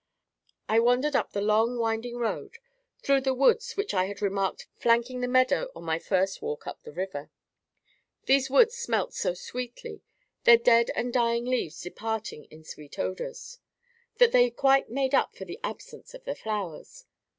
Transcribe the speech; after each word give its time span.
I 0.67 0.79
wandered 0.79 1.15
up 1.15 1.31
the 1.31 1.43
long 1.43 1.77
winding 1.77 2.17
road, 2.17 2.57
through 3.03 3.21
the 3.21 3.35
woods 3.35 3.77
which 3.77 3.93
I 3.93 4.05
had 4.05 4.19
remarked 4.19 4.65
flanking 4.75 5.21
the 5.21 5.27
meadow 5.27 5.67
on 5.75 5.83
my 5.83 5.99
first 5.99 6.41
walk 6.41 6.65
up 6.65 6.81
the 6.81 6.91
river. 6.91 7.29
These 8.25 8.49
woods 8.49 8.73
smelt 8.75 9.13
so 9.13 9.35
sweetly—their 9.35 10.57
dead 10.57 10.89
and 10.95 11.13
dying 11.13 11.45
leaves 11.45 11.79
departing 11.81 12.45
in 12.45 12.63
sweet 12.63 12.97
odours—that 12.97 14.31
they 14.31 14.49
quite 14.49 14.89
made 14.89 15.13
up 15.13 15.35
for 15.35 15.45
the 15.45 15.59
absence 15.63 16.15
of 16.15 16.23
the 16.23 16.33
flowers. 16.33 17.05